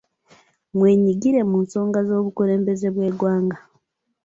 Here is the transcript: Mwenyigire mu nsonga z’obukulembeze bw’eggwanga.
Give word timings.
Mwenyigire 0.77 1.39
mu 1.49 1.57
nsonga 1.65 1.99
z’obukulembeze 2.07 2.87
bw’eggwanga. 2.95 3.57